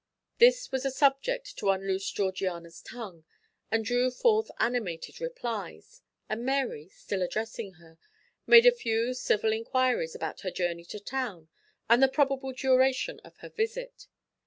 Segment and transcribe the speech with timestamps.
[0.39, 3.23] This was a subject to unloose Georgiana's tongue
[3.69, 7.99] and drew forth animated replies, and Mary, still addressing her,
[8.47, 11.49] made a few civil inquiries about her journey to town
[11.87, 14.07] and the probable duration of her visit.